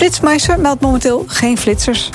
[0.00, 2.10] Flitsmeister meldt momenteel geen flitsers.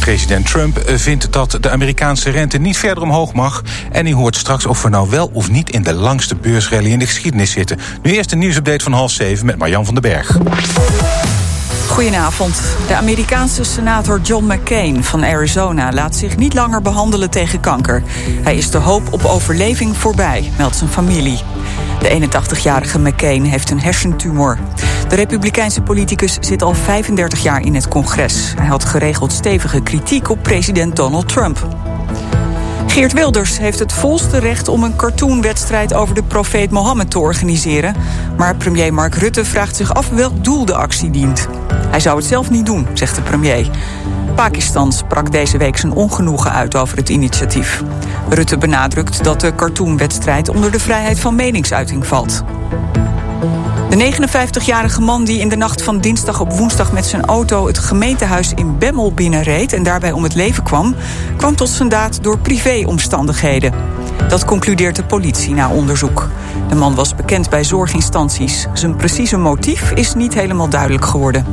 [0.00, 3.62] President Trump vindt dat de Amerikaanse rente niet verder omhoog mag.
[3.92, 6.98] En hij hoort straks of we nou wel of niet in de langste beursrally in
[6.98, 7.78] de geschiedenis zitten.
[8.02, 10.38] Nu eerst een nieuwsupdate van half zeven met Marjan van den Berg.
[11.88, 12.62] Goedenavond.
[12.86, 18.02] De Amerikaanse senator John McCain van Arizona laat zich niet langer behandelen tegen kanker.
[18.42, 21.38] Hij is de hoop op overleving voorbij, meldt zijn familie.
[22.04, 24.58] De 81-jarige McCain heeft een hersentumor.
[25.08, 28.54] De republikeinse politicus zit al 35 jaar in het congres.
[28.56, 31.66] Hij had geregeld stevige kritiek op president Donald Trump.
[32.94, 37.96] Geert Wilders heeft het volste recht om een cartoonwedstrijd over de profeet Mohammed te organiseren.
[38.36, 41.48] Maar premier Mark Rutte vraagt zich af welk doel de actie dient.
[41.72, 43.70] Hij zou het zelf niet doen, zegt de premier.
[44.34, 47.82] Pakistan sprak deze week zijn ongenoegen uit over het initiatief.
[48.28, 52.44] Rutte benadrukt dat de cartoonwedstrijd onder de vrijheid van meningsuiting valt.
[53.94, 57.78] De 59-jarige man die in de nacht van dinsdag op woensdag met zijn auto het
[57.78, 60.94] gemeentehuis in Bemmel binnenreed en daarbij om het leven kwam,
[61.36, 63.72] kwam tot zijn daad door privéomstandigheden.
[64.28, 66.28] Dat concludeert de politie na onderzoek.
[66.68, 68.66] De man was bekend bij zorginstanties.
[68.72, 71.46] Zijn precieze motief is niet helemaal duidelijk geworden.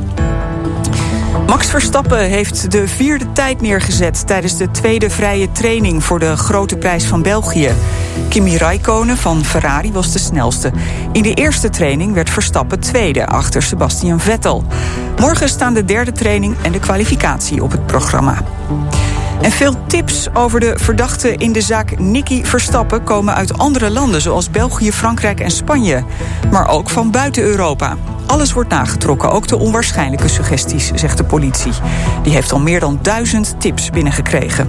[1.52, 6.76] Max Verstappen heeft de vierde tijd neergezet tijdens de tweede vrije training voor de grote
[6.76, 7.70] prijs van België.
[8.28, 10.72] Kimi Raikkonen van Ferrari was de snelste.
[11.12, 14.64] In de eerste training werd Verstappen tweede achter Sebastian Vettel.
[15.20, 18.42] Morgen staan de derde training en de kwalificatie op het programma.
[19.40, 24.20] En veel tips over de verdachte in de zaak Nicky Verstappen komen uit andere landen,
[24.20, 26.04] zoals België, Frankrijk en Spanje.
[26.50, 27.96] Maar ook van buiten Europa.
[28.26, 31.72] Alles wordt nagetrokken, ook de onwaarschijnlijke suggesties, zegt de politie.
[32.22, 34.68] Die heeft al meer dan duizend tips binnengekregen.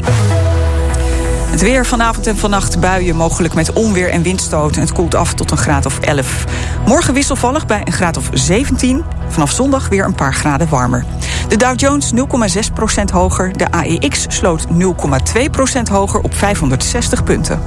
[1.53, 4.81] Het weer vanavond en vannacht buien, mogelijk met onweer en windstoten.
[4.81, 6.45] Het koelt af tot een graad of 11.
[6.85, 9.03] Morgen wisselvallig bij een graad of 17.
[9.27, 11.05] Vanaf zondag weer een paar graden warmer.
[11.47, 13.57] De Dow Jones 0,6% hoger.
[13.57, 17.61] De AEX sloot 0,2% hoger op 560 punten.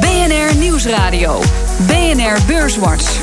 [0.00, 1.42] BNR Nieuwsradio.
[1.86, 3.18] BNR Beurswatch.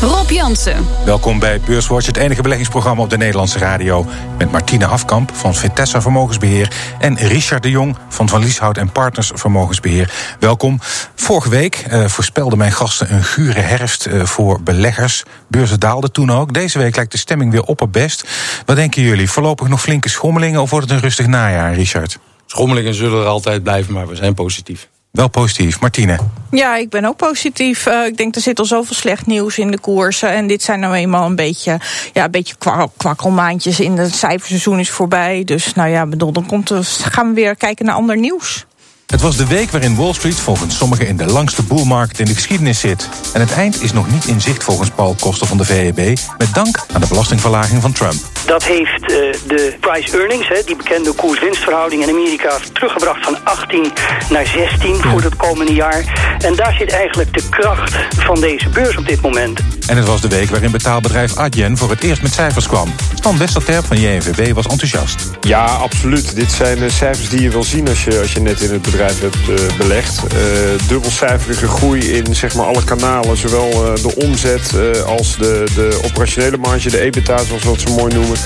[0.00, 0.86] Rob Jansen.
[1.04, 4.06] Welkom bij Beurswatch, het enige beleggingsprogramma op de Nederlandse radio.
[4.38, 6.72] Met Martine Afkamp van Vitessa Vermogensbeheer.
[6.98, 10.12] En Richard de Jong van Van Lieshout en Partners Vermogensbeheer.
[10.40, 10.78] Welkom.
[11.14, 15.24] Vorige week uh, voorspelden mijn gasten een gure herfst uh, voor beleggers.
[15.48, 16.54] Beurzen daalden toen ook.
[16.54, 18.28] Deze week lijkt de stemming weer op het best.
[18.64, 19.30] Wat denken jullie?
[19.30, 22.18] Voorlopig nog flinke schommelingen of wordt het een rustig najaar, Richard?
[22.46, 24.88] Schommelingen zullen er altijd blijven, maar we zijn positief.
[25.16, 25.80] Wel positief.
[25.80, 26.18] Martine?
[26.50, 27.86] Ja, ik ben ook positief.
[27.86, 30.30] Uh, ik denk er zit al zoveel slecht nieuws in de koersen.
[30.30, 31.80] En dit zijn nou eenmaal een beetje,
[32.12, 33.80] ja, een beetje kwak kwakkelmaandjes.
[33.80, 35.44] In het cijferseizoen is voorbij.
[35.44, 36.72] Dus nou ja, bedoel, dan komt
[37.02, 38.66] gaan we weer kijken naar ander nieuws.
[39.06, 42.34] Het was de week waarin Wall Street volgens sommigen in de langste boelmarkt in de
[42.34, 43.08] geschiedenis zit.
[43.32, 46.54] En het eind is nog niet in zicht volgens Paul Koster van de VEB, met
[46.54, 48.14] dank aan de belastingverlaging van Trump.
[48.46, 49.08] Dat heeft uh,
[49.46, 53.92] de price earnings, hè, die bekende koers-winstverhouding in Amerika, teruggebracht van 18
[54.30, 55.10] naar 16 ja.
[55.10, 56.36] voor het komende jaar.
[56.38, 59.60] En daar zit eigenlijk de kracht van deze beurs op dit moment.
[59.86, 62.94] En het was de week waarin betaalbedrijf Adyen voor het eerst met cijfers kwam.
[63.14, 65.30] Stan Westerterp van JNVB was enthousiast.
[65.40, 66.34] Ja, absoluut.
[66.34, 68.94] Dit zijn cijfers die je wil zien als je, als je net in het bedrijf
[69.04, 70.22] hebt uh, belegd.
[70.22, 73.36] Uh, dubbelcijferige groei in zeg maar, alle kanalen.
[73.36, 74.70] Zowel uh, de omzet
[75.06, 78.36] als de, de operationele marge, de EBITDA zoals we het zo mooi noemen.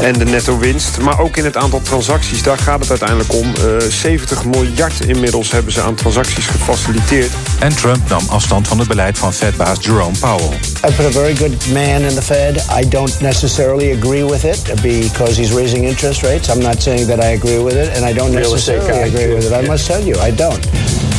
[0.00, 0.98] En de netto winst.
[0.98, 3.52] Maar ook in het aantal transacties, daar gaat het uiteindelijk om.
[3.88, 7.30] 70 miljard inmiddels hebben ze aan transacties gefaciliteerd.
[7.58, 10.58] En Trump nam afstand van het beleid van Fed-baas Jerome Powell.
[10.88, 12.66] I put a very good man in the Fed.
[12.80, 16.48] I don't necessarily agree with it because he's raising interest rates.
[16.48, 19.52] I'm not saying that I agree with it, and I don't necessarily agree with it.
[19.52, 20.64] I must tell you, I don't.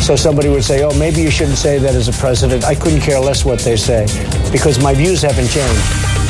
[0.02, 2.64] So somebody would say, oh, maybe you shouldn't say that as a president.
[2.64, 4.08] I couldn't care less what they say
[4.52, 6.23] because my views haven't changed.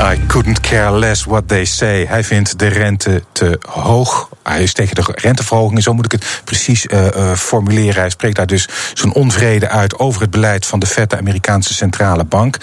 [0.00, 2.06] I couldn't care less what they say.
[2.06, 4.28] Hij vindt de rente te hoog.
[4.42, 8.00] Hij is tegen de renteverhoging, zo moet ik het precies uh, uh, formuleren.
[8.00, 12.24] Hij spreekt daar dus zijn onvrede uit over het beleid van de de Amerikaanse centrale
[12.24, 12.56] bank.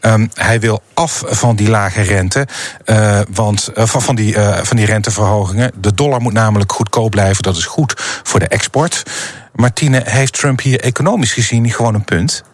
[0.00, 2.46] Um, hij wil af van die lage rente,
[2.86, 5.72] uh, want, van, van, die, van die renteverhogingen.
[5.76, 9.02] De dollar moet namelijk goedkoop blijven, dat is goed voor de export.
[9.52, 12.44] Martine, heeft Trump hier economisch gezien gewoon een punt?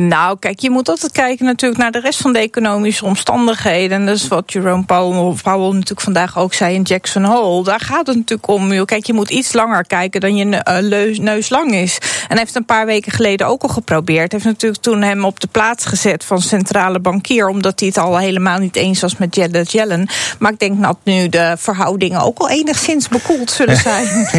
[0.00, 3.98] Nou, kijk, je moet altijd kijken natuurlijk naar de rest van de economische omstandigheden.
[3.98, 7.64] En dat is wat Jerome Powell, Powell natuurlijk vandaag ook zei in Jackson Hole.
[7.64, 8.84] Daar gaat het natuurlijk om.
[8.84, 11.98] Kijk, je moet iets langer kijken dan je uh, neus lang is.
[11.98, 14.32] En hij heeft een paar weken geleden ook al geprobeerd.
[14.32, 17.48] Hij heeft natuurlijk toen hem op de plaats gezet van centrale bankier.
[17.48, 20.08] Omdat hij het al helemaal niet eens was met Janet Yellen.
[20.38, 24.28] Maar ik denk dat nu de verhoudingen ook al enigszins bekoeld zullen zijn.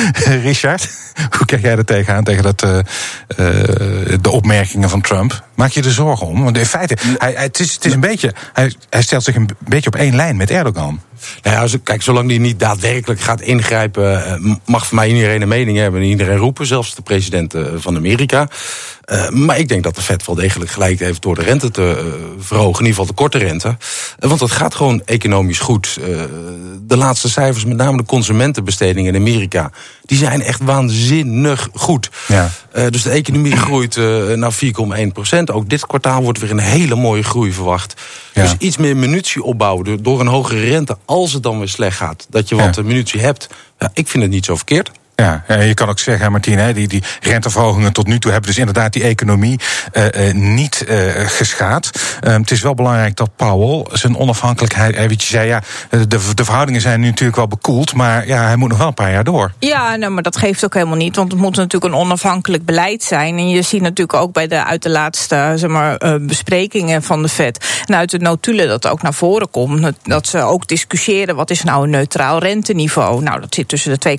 [0.42, 0.90] Richard,
[1.36, 2.24] hoe kijk jij er tegenaan?
[2.24, 2.84] Tegen dat, uh, uh,
[4.20, 5.51] de opmerkingen van Trump.
[5.62, 6.42] Maak je er zorgen om?
[6.44, 9.34] Want in feite, hij, hij- het, is, het is een beetje, hij, hij stelt zich
[9.34, 11.00] een beetje op één lijn met Erdogan.
[11.42, 15.48] Nou ja, kijk, zolang die niet daadwerkelijk gaat ingrijpen, eh, mag voor mij iedereen een
[15.48, 18.48] mening hebben en iedereen roepen, zelfs de president eh, van Amerika.
[19.02, 22.16] Eh, maar ik denk dat de Fed wel degelijk gelijk heeft door de rente te
[22.38, 23.76] verhogen, in ieder geval de korte rente.
[24.18, 25.98] Want het gaat gewoon economisch goed.
[26.82, 29.70] De laatste cijfers, met name de consumentenbestedingen in Amerika,
[30.02, 32.10] die zijn echt waanzinnig goed.
[32.28, 32.50] Ja.
[32.90, 33.96] Dus de economie groeit
[34.36, 35.50] naar 4,1 procent.
[35.52, 38.00] Ook dit kwartaal wordt weer een hele mooie groei verwacht.
[38.34, 38.42] Ja.
[38.42, 42.26] Dus iets meer munitie opbouwen door, een hogere rente, als het dan weer slecht gaat,
[42.30, 42.82] dat je wat Ja.
[42.82, 43.48] munitie hebt.
[43.78, 44.90] Ja, ik vind het niet zo verkeerd.
[45.22, 48.58] Ja, en je kan ook zeggen, Martien, die, die renteverhogingen tot nu toe hebben dus
[48.58, 49.60] inderdaad die economie
[49.92, 51.90] eh, eh, niet eh, geschaad.
[52.20, 56.34] Ehm, het is wel belangrijk dat Powell zijn onafhankelijkheid, eh, weet je zei, ja, de,
[56.34, 59.12] de verhoudingen zijn nu natuurlijk wel bekoeld, maar ja, hij moet nog wel een paar
[59.12, 59.52] jaar door.
[59.58, 61.16] Ja, nou, maar dat geeft ook helemaal niet.
[61.16, 63.38] Want het moet natuurlijk een onafhankelijk beleid zijn.
[63.38, 67.22] En je ziet natuurlijk ook bij de, uit de laatste zeg maar, eh, besprekingen van
[67.22, 67.82] de FED...
[67.86, 69.92] en uit de notulen dat ook naar voren komt...
[70.02, 73.22] dat ze ook discussiëren wat is nou een neutraal renteniveau.
[73.22, 74.18] Nou, dat zit tussen de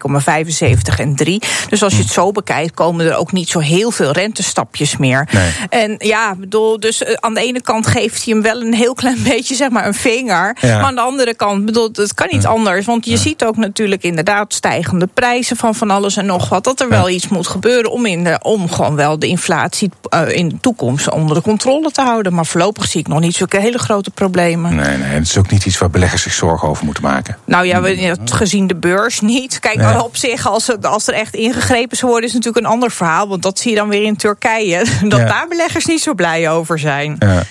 [0.90, 1.42] 2,75 en 3.
[1.70, 5.28] Dus als je het zo bekijkt, komen er ook niet zo heel veel rentestapjes meer.
[5.32, 5.52] Nee.
[5.70, 8.94] En ja, bedoel, dus eh, aan de ene kant geeft hij hem wel een heel
[8.94, 10.58] klein beetje, zeg maar, een vinger.
[10.60, 10.76] Ja.
[10.76, 12.86] Maar aan de andere kant, bedoel, het kan niet anders.
[12.86, 16.64] Want je ziet ook natuurlijk inderdaad stijgende prijzen van van alles en nog wat.
[16.64, 20.30] Dat er wel iets moet gebeuren om, in de, om gewoon wel de inflatie eh,
[20.30, 22.34] in de toekomst onder de controle te houden.
[22.34, 24.76] Maar voorlopig zie ik nog niet zulke hele grote problemen.
[24.76, 27.38] Nee, nee, het is ook niet iets waar beleggers zich zorgen over moeten maken.
[27.46, 29.60] Nou ja, we, ja, gezien de beurs niet.
[29.60, 33.28] Kijk, op zich, als, als er echt ingegrepen zou worden, is natuurlijk een ander verhaal.
[33.28, 34.86] Want dat zie je dan weer in Turkije.
[35.04, 35.26] Dat Ja.
[35.26, 37.16] daar beleggers niet zo blij over zijn.
[37.20, 37.44] Ja.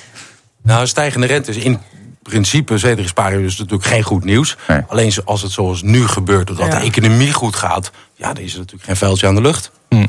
[0.62, 1.78] Nou, stijgende rente is in
[2.22, 4.56] principe, zeker sparen is natuurlijk geen goed nieuws.
[4.68, 4.80] Nee.
[4.88, 6.78] Alleen als het zoals nu gebeurt, doordat Ja.
[6.78, 9.70] de economie goed gaat, ja, dan is er natuurlijk geen vuiltje aan de lucht.
[9.88, 10.06] Hm.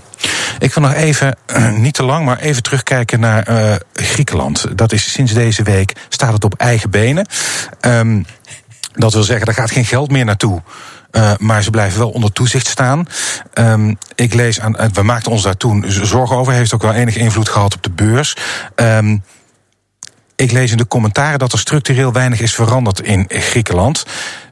[0.59, 1.37] Ik wil nog even,
[1.77, 4.77] niet te lang, maar even terugkijken naar eh, Griekenland.
[4.77, 7.27] Dat is sinds deze week, staat het op eigen benen.
[7.79, 8.23] Ehm,
[8.93, 10.61] dat wil zeggen, er gaat geen geld meer naartoe.
[11.13, 13.07] Eh, maar ze blijven wel onder toezicht staan.
[13.53, 16.53] Ehm, ik lees aan, eh, we maakten ons daar toen zorgen over.
[16.53, 18.35] Heeft ook wel enige invloed gehad op de beurs.
[18.75, 19.17] Ehm,
[20.35, 24.05] ik lees in de commentaren dat er structureel weinig is veranderd in Griekenland.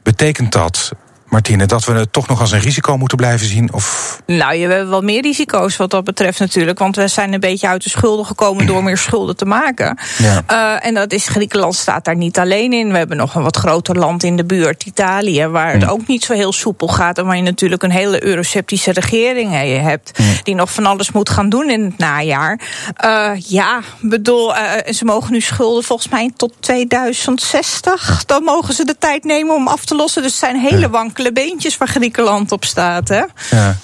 [0.03, 0.91] Betekent dat,
[1.31, 3.73] Martine, dat we het toch nog als een risico moeten blijven zien?
[3.73, 6.79] Of Nou, je hebt wel meer risico's wat dat betreft natuurlijk.
[6.79, 9.97] Want we zijn een beetje uit de schulden gekomen door meer schulden te maken.
[10.17, 10.43] Ja.
[10.45, 12.91] Eh, en dat is Griekenland staat daar niet alleen in.
[12.91, 16.23] We hebben nog een wat groter land in de buurt, Italië, waar het ook niet
[16.23, 17.17] zo heel soepel gaat.
[17.17, 20.19] En waar je natuurlijk een hele euroceptische regering eh, hebt.
[20.43, 22.59] Die nog van alles moet gaan doen in het najaar.
[22.95, 24.53] Eh, ja, bedoel,
[24.93, 28.23] ze mogen nu schulden volgens mij tot 2060.
[28.25, 30.21] Dan mogen ze de tijd nemen om af te lossen.
[30.21, 33.07] Dus het zijn hele wankele beentjes waar Griekenland op staat.
[33.07, 33.23] Hè?
[33.49, 33.77] Ja.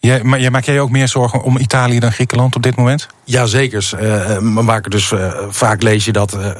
[0.00, 2.76] Jij, maar jij, maak jij je ook meer zorgen om Italië dan Griekenland op dit
[2.76, 3.08] moment?
[3.24, 3.90] Jazeker.
[3.98, 6.50] eh maar maken dus, eh, vaak lees je dat eh,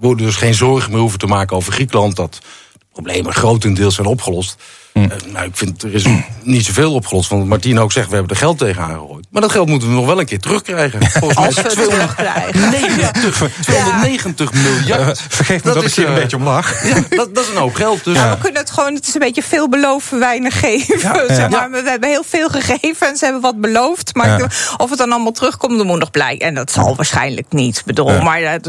[0.00, 2.16] we dus geen zorgen meer hoeven te maken over Griekenland.
[2.16, 2.38] Dat
[2.72, 4.56] de problemen grotendeels zijn opgelost.
[4.92, 5.02] Eh,
[5.32, 6.06] nou, ik vind er is
[6.42, 7.28] niet zoveel opgelost.
[7.28, 9.19] Want Martien ook zegt, we hebben er geld tegenaan gegooid.
[9.30, 11.00] Maar dat geld moeten we nog wel een keer terugkrijgen.
[11.10, 12.52] Volgens mij Als is we het het terugkrijgen.
[13.12, 15.22] 290, 290 miljard.
[15.28, 16.84] Vergeef me dat, ik is, hier een eh, beetje om lach.
[16.88, 18.04] Ja, dat, dat is een hoop geld.
[18.04, 20.98] Dus Ja, we kunnen het gewoon, het is een beetje veel beloven, weinig geven.
[20.98, 21.48] Ja, zeg ja.
[21.48, 21.70] maar.
[21.70, 24.14] We hebben heel veel gegeven en ze hebben wat beloofd.
[24.14, 24.46] Maar Ja.
[24.76, 26.46] of het dan allemaal terugkomt, dan moet nog blijken.
[26.46, 27.78] En dat zal waarschijnlijk niet.
[27.78, 28.22] Ik Bedoel, Ja.
[28.22, 28.64] maar ja, het,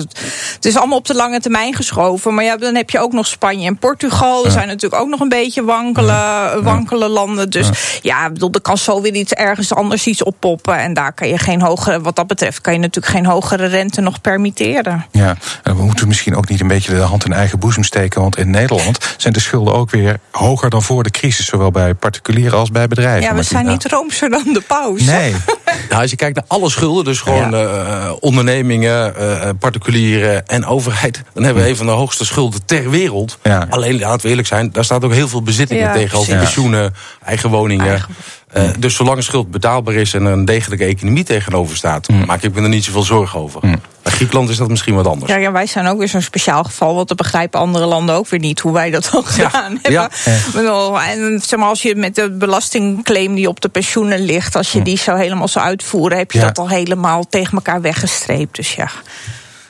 [0.55, 2.33] het is allemaal op de lange termijn geschoven.
[2.33, 4.45] Maar ja, dan heb je ook nog Spanje en Portugal.
[4.45, 7.49] Er zijn natuurlijk ook nog een beetje wankele, wankele landen.
[7.49, 7.69] Dus
[8.01, 10.49] ja, ik bedoel, er kan zo weer iets ergens anders iets oppoppen.
[10.61, 14.01] En daar kan je geen hogere, wat dat betreft, kan je natuurlijk geen hogere rente
[14.01, 15.05] nog permitteren.
[15.11, 18.21] Ja, en we moeten misschien ook niet een beetje de hand in eigen boezem steken.
[18.21, 21.45] Want in Nederland zijn de schulden ook weer hoger dan voor de crisis.
[21.45, 23.21] Zowel bij particulieren als bij bedrijven.
[23.29, 25.01] Ja, we zijn niet roomser dan de paus.
[25.01, 25.35] Nee.
[25.89, 31.21] Nou, als je kijkt naar alle schulden, dus gewoon eh, ondernemingen, eh, particulieren en overheid,
[31.33, 33.37] dan hebben we een van de hoogste schulden ter wereld.
[33.43, 33.67] Ja.
[33.69, 36.37] Alleen, laten we eerlijk zijn, daar staat ook heel veel bezittingen Ja, tegenover.
[36.37, 36.93] Pensioenen,
[37.23, 37.87] eigen woningen.
[37.87, 38.15] Eigen-
[38.51, 42.41] Eh, dus zolang een schuld betaalbaar is en er een degelijke economie tegenover staat, maak
[42.41, 43.61] ik me er niet zoveel zorgen over.
[44.01, 45.31] Bij Griekenland is dat misschien wat anders.
[45.31, 48.27] Ja, ja, wij zijn ook weer zo'n speciaal geval, want dat begrijpen andere landen ook
[48.29, 49.91] weer niet hoe wij dat al gedaan hebben.
[49.91, 50.09] ja.
[50.25, 54.55] Ik bedoel, En zeg maar, als je met de belastingclaim die op de pensioenen ligt,
[54.55, 56.45] als je die zo helemaal zou uitvoeren, heb je Ja.
[56.45, 58.55] dat al helemaal tegen elkaar weggestreept.
[58.55, 58.89] Dus ja.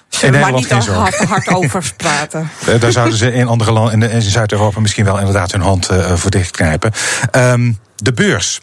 [0.10, 0.94] Zullen we maar niet zorgen.
[0.94, 2.50] hard, hard over praten.
[2.66, 5.90] Eh, Daar zouden ze in andere landen, in, in Zuid-Europa misschien wel inderdaad hun hand
[5.90, 6.92] eh, voor dichtknijpen.
[7.32, 8.60] Ehm, de beurs.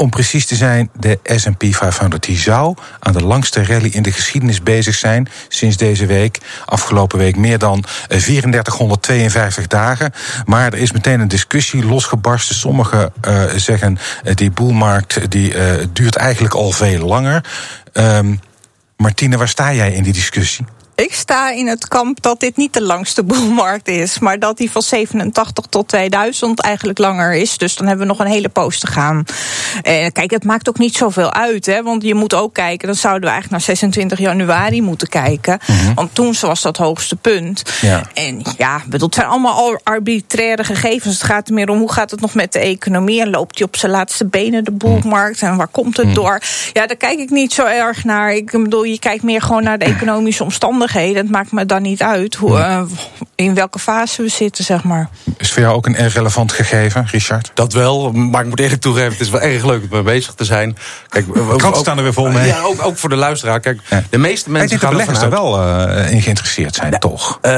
[0.00, 4.12] Om precies te zijn, de SP 500 die zou aan de langste rally in de
[4.12, 6.38] geschiedenis bezig zijn sinds deze week.
[6.64, 10.12] Afgelopen week meer dan eh, 3452 dagen.
[10.44, 12.54] Maar er is meteen een discussie losgebarsten.
[12.54, 15.54] Sommigen eh, zeggen uh, die boelmarkt die
[15.92, 17.44] duurt eigenlijk al veel langer.
[17.92, 18.40] Um,
[18.96, 20.66] Martine, waar sta jij in die discussie?
[21.00, 24.70] Ik sta in het kamp dat dit niet de langste boelmarkt is, maar dat die
[24.70, 27.58] van 87 tot 2000 eigenlijk langer is.
[27.58, 29.24] Dus dan hebben we nog een hele poos te gaan.
[29.82, 32.96] Eh, kijk, het maakt ook niet zoveel uit, hè, want je moet ook kijken, dan
[32.96, 35.58] zouden we eigenlijk naar 26 januari moeten kijken.
[35.66, 35.94] Mhm.
[35.94, 37.62] Want toen was dat hoogste punt.
[37.80, 38.02] Ja.
[38.14, 41.14] En ja, bedoel, het zijn allemaal al arbitraire gegevens.
[41.14, 43.66] Het gaat er meer om hoe gaat het nog met de economie en loopt die
[43.66, 46.42] op zijn laatste benen de boelmarkt en waar komt het door?
[46.72, 48.32] Ja, daar kijk ik niet zo erg naar.
[48.32, 50.88] Ik bedoel, je kijkt meer gewoon naar de economische omstandigheden.
[50.92, 52.82] Het maakt me dan niet uit hoe, eh,
[53.34, 55.08] in welke fase we zitten, zeg maar.
[55.36, 57.50] Is voor jou ook een relevant gegeven, Richard?
[57.54, 60.34] Dat wel, maar ik moet eerlijk toegeven, het is wel erg leuk om mee bezig
[60.34, 60.76] te zijn.
[61.08, 61.26] Kijk,
[61.64, 62.46] ook- staan er weer vol mee.
[62.46, 63.60] Ja, ook, ook voor de luisteraar.
[63.60, 64.02] Kijk, Ja.
[64.10, 67.38] de meeste mensen gaan beleggers daar wel eh, in geïnteresseerd zijn, toch?
[67.40, 67.52] Eh,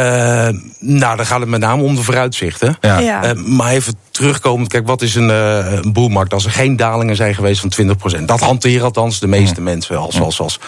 [0.78, 2.76] nou, dan gaat het met name om de vooruitzichten.
[2.80, 2.98] Ja.
[2.98, 3.22] Ja.
[3.24, 7.16] Eh, maar even terugkomend, kijk, wat is een, eh, een boelmarkt als er geen dalingen
[7.16, 8.28] zijn geweest van 20%?
[8.28, 10.58] Dat hanteren althans de meeste mensen als, als, als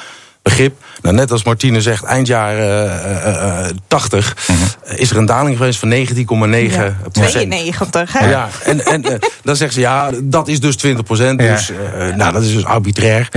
[0.44, 0.82] begrip.
[1.02, 5.26] Nou, net als Martine zegt, eind jaren eh, eh, eh, 80 eh, is er een
[5.26, 7.50] daling geweest van 19,9 Ja, procent.
[7.50, 8.30] 92, hè?
[8.30, 11.40] Ja, en, en eh, dan zeggen ze ja, dat is dus 20 procent.
[11.40, 11.54] Ja.
[11.54, 13.28] Dus eh, nou, dat is dus arbitrair.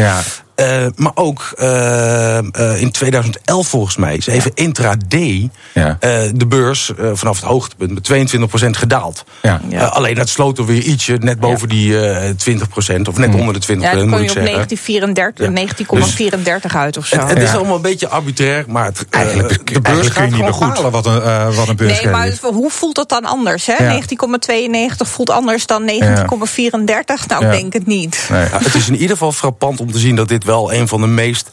[0.58, 5.98] Eh, maar ook eh, eh, in 2011 volgens mij is even intraday Ja.
[6.00, 9.24] eh, de beurs eh, vanaf het hoogtepunt met 22% gedaald.
[9.42, 9.62] Ja.
[9.70, 9.86] Ja.
[9.86, 12.30] Alleen dat sloot er weer ietsje net boven die eh
[13.00, 14.68] 20% of net onder de 20 Ja, dan moet kom je ik op zeggen.
[14.78, 15.52] 1934, Ja.
[15.52, 17.18] 19,34 uit of zo.
[17.20, 20.24] Het, het is allemaal een beetje arbitrair, maar het, eh, Eigenlijk, de beurs eigenlijk kun
[20.24, 21.04] gaat je niet gewoon bepalen goed.
[21.04, 23.66] wat een, eh, wat een beurs Nee, maar hoe voelt het dan anders?
[23.66, 23.84] Hè?
[23.84, 23.92] Ja.
[23.92, 27.28] 19,92 voelt anders dan 19,34?
[27.28, 27.52] Nou, Ja.
[27.52, 28.28] ik denk het niet.
[28.32, 28.42] Nee.
[28.42, 31.02] Ja, het is in ieder geval frappant om te zien dat dit wel een van
[31.02, 31.50] de meest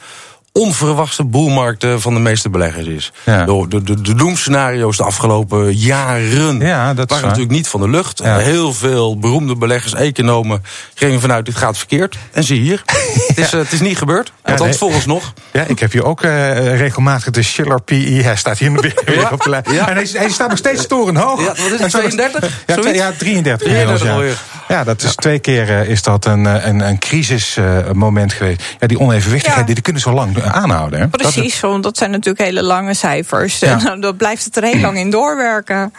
[0.58, 3.12] onverwachte boelmarkten van de meeste beleggers is.
[3.24, 3.44] Ja.
[3.44, 7.88] De, de, de, de doemscenario's de afgelopen jaren Ja, dat waren natuurlijk niet van de
[7.88, 8.20] lucht.
[8.24, 8.38] Ja.
[8.38, 10.62] Heel veel beroemde beleggers, economen
[10.94, 12.16] gingen vanuit dit gaat verkeerd.
[12.32, 12.82] En zie hier,
[13.26, 14.32] het, is, eh, het is niet gebeurd.
[14.42, 14.78] Althans, nee.
[14.78, 15.32] volgens nog.
[15.52, 18.20] Ja, ik heb hier ook eh, regelmatig de Schiller PE.
[18.22, 19.28] Hij staat hier weer Ja.
[19.32, 19.64] op de lijn.
[19.70, 19.88] Ja.
[19.88, 21.40] En hij, hij staat nog steeds torenhoog.
[21.40, 22.62] Ja, wat is het, En zo- 32?
[22.66, 22.98] Ja, Zoiets?
[22.98, 24.36] ja 33 33 inmiddels,
[24.68, 24.84] ja.
[24.84, 28.62] dat is twee keer eh, is dat een, eh, een, een crisismoment geweest.
[28.80, 29.74] Ja, die onevenwichtigheid, Ja.
[29.74, 30.98] die kunnen zo lang eh, aanhouden.
[31.00, 31.08] Hè?
[31.08, 33.58] Dat- Precies, want dat zijn natuurlijk hele lange cijfers.
[33.58, 33.78] Ja.
[33.92, 35.92] En dan blijft het er heel lang in doorwerken.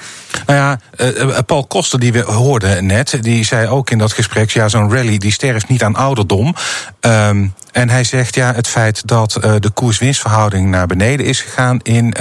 [0.45, 4.11] Nou ja, eh, eh, Paul Koster, die we hoorden net, die zei ook in dat
[4.13, 6.55] gesprek: ja, zo'n rally die sterft niet aan ouderdom.
[6.99, 11.79] Ehm, en hij zegt ja, het feit dat eh, de koers-winstverhouding naar beneden is gegaan
[11.83, 12.13] in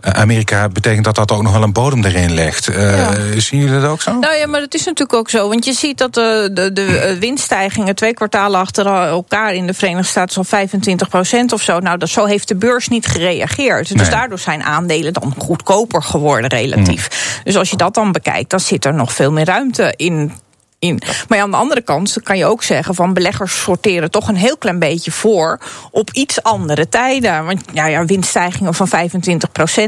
[0.00, 2.64] Amerika, betekent dat dat ook nog wel een bodem erin legt.
[2.64, 3.12] Ja.
[3.36, 4.12] Zien jullie dat ook zo?
[4.18, 5.48] Nou ja, maar dat is natuurlijk ook zo.
[5.48, 10.06] Want je ziet dat de, de, de winststijgingen twee kwartalen achter elkaar in de Verenigde
[10.08, 11.78] Staten zo'n 25 procent of zo.
[11.78, 13.88] Nou, dat, zo heeft de beurs niet gereageerd.
[13.88, 14.10] Dus Nee.
[14.10, 17.40] daardoor zijn aandelen dan goedkoper geworden relatief.
[17.44, 20.32] Dus als je dat dan bekijkt, dan zit er nog veel meer ruimte in.
[20.78, 21.02] In.
[21.28, 24.36] Maar ja, aan de andere kant kan je ook zeggen van beleggers sorteren toch een
[24.36, 25.60] heel klein beetje voor
[25.90, 27.44] op iets andere tijden.
[27.44, 28.90] Want ja, ja winststijgingen van 25%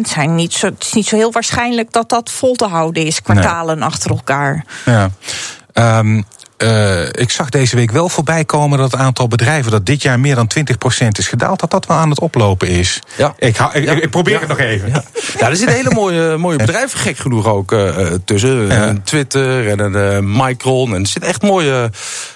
[0.09, 3.23] zijn niet zo, het is niet zo heel waarschijnlijk dat dat vol te houden is,
[3.23, 4.65] kwartalen achter elkaar.
[4.85, 5.11] Ja.
[5.73, 6.23] Ehm,
[6.57, 10.21] eh, ik zag deze week wel voorbij komen dat het aantal bedrijven dat dit jaar
[10.21, 13.01] meer dan 20% is gedaald, dat dat wel aan het oplopen is.
[13.17, 13.35] Ja.
[13.39, 13.93] Ik, hou- ik, Ja.
[13.93, 14.39] ik probeer Ja.
[14.39, 14.89] het nog even.
[14.89, 15.05] Ja,
[15.39, 19.01] ja er zitten hele mooie, mooie bedrijven, gek genoeg ook eh, eh, tussen.
[19.05, 20.95] Twitter en een eh, Micron.
[20.95, 21.91] En er zitten echt mooie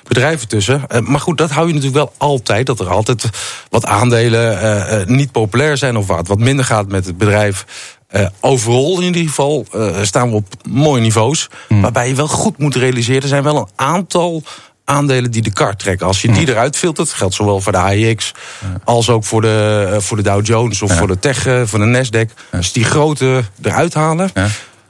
[0.09, 0.83] bedrijven tussen.
[1.05, 2.67] Maar goed, dat hou je natuurlijk wel altijd.
[2.67, 3.25] Dat er altijd
[3.69, 7.65] wat aandelen niet populair zijn of wat, wat minder gaat met het bedrijf.
[8.11, 11.49] Eh overal in ieder geval eh, staan we op mooie niveaus.
[11.69, 14.43] Waarbij je wel goed moet realiseren, er zijn wel een aantal
[14.85, 16.07] aandelen die de kar trekken.
[16.07, 18.33] Als je die eruit filtert, geldt zowel voor de AIX
[18.85, 21.85] als ook voor de, eh, voor de Dow Jones of voor de Tech, voor de
[22.05, 22.35] Nasdaq.
[22.53, 24.31] Als die grote eruit halen.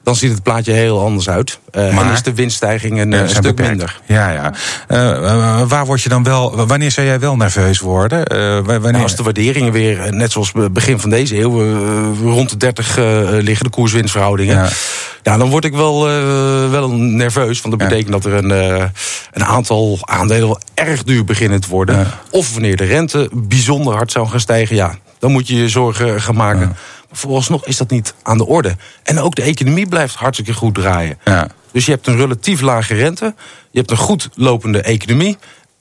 [0.03, 1.59] Dan ziet het plaatje heel anders uit.
[1.71, 3.69] Eh, Maar- en is de winststijging een, Ja, eh, stuk beperkt.
[3.71, 4.01] minder.
[4.07, 4.53] Ja, ja.
[4.89, 8.25] Eh, waar word je dan wel, wanneer zou jij wel nerveus worden?
[8.29, 8.91] Wa- wanneer?
[8.91, 11.63] Nou, als de waarderingen weer, net zoals be- begin van deze eeuw,
[12.23, 14.57] rond de 30 eh, liggen, de koers-winstverhoudingen.
[14.57, 14.69] Ja.
[15.23, 15.37] Ja.
[15.37, 16.05] dan word ik wel,
[16.71, 17.61] wel nerveus.
[17.61, 17.89] Want dat Ja.
[17.97, 18.51] betekent dat er een,
[19.33, 22.07] een aantal aandelen wel erg duur beginnen te worden.
[22.31, 26.21] Of wanneer de rente bijzonder hard zou gaan stijgen, ja, dan moet je je zorgen
[26.21, 26.77] gaan maken.
[27.13, 28.77] Vooralsnog is dat niet aan de orde.
[29.03, 31.19] En ook de economie blijft hartstikke goed draaien.
[31.25, 31.49] Ja.
[31.73, 33.35] Dus je hebt een relatief lage rente,
[33.71, 35.39] je hebt een goed lopende economie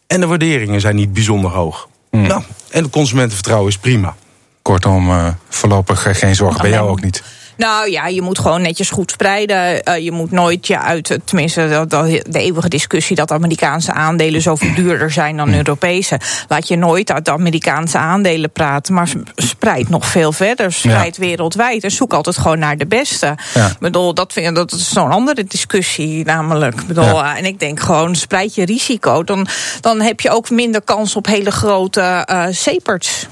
[0.08, 1.90] en de waarderingen zijn niet bijzonder hoog.
[2.10, 2.28] Hmm.
[2.28, 4.16] Nou, en het consumentenvertrouwen is prima.
[4.62, 7.24] Kortom, eh, voorlopig eh, geen zorgen bij jou ook niet.
[7.60, 9.84] Nou ja, je moet gewoon netjes goed spreiden.
[9.84, 14.42] Eh, je moet nooit je uit, tenminste dat, dat- de eeuwige discussie dat Amerikaanse aandelen
[14.42, 16.20] zoveel duurder zijn dan Europese.
[16.48, 20.72] Laat je nooit uit de Amerikaanse aandelen praten, maar spreid nog veel verder.
[20.72, 23.36] Spreid wereldwijd en zoek altijd gewoon naar de beste.
[23.54, 23.68] Ja.
[23.68, 26.82] Ik bedoel, dat, vind, dat is zo'n andere discussie namelijk.
[26.82, 27.32] Ik bedoel, Ja.
[27.34, 29.24] eh, en ik denk gewoon, spreid je risico.
[29.24, 29.48] Dan,
[29.82, 33.28] dan heb je ook minder kans op hele grote eh zeeperts.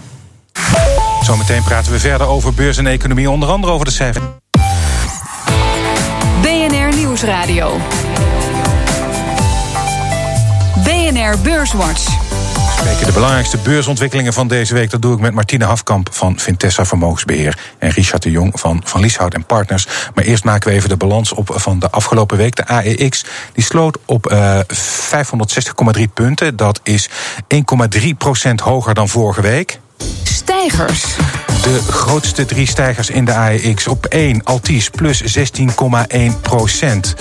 [1.22, 4.26] Zometeen praten we verder over beurs en economie, onder andere over de cijfers.
[6.42, 7.78] BNR Nieuwsradio.
[10.84, 12.26] BNR Beurswatch.
[12.78, 14.90] Spreken de belangrijkste beursontwikkelingen van deze week.
[14.90, 17.58] Dat doe ik met Martine Hafkamp van Vintessa Vermogensbeheer.
[17.78, 19.88] En Richard de Jong van Van Lieshout en Partners.
[20.14, 22.56] Maar eerst maken we even de balans op van de afgelopen week.
[22.56, 24.60] De AEX die sloot op uh,
[25.98, 26.56] 560,3 punten.
[26.56, 27.10] Dat is
[27.40, 29.80] 1,3% hoger dan vorige week.
[30.24, 31.18] Stijgers.
[31.62, 33.88] De grootste drie stijgers in de AEX.
[33.88, 37.16] Op 1 Altis plus 16,1 procent.